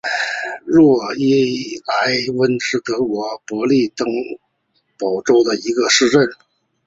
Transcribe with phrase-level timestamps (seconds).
[0.65, 4.07] 诺伊莱温是德国勃兰登
[4.97, 6.27] 堡州的一个市镇。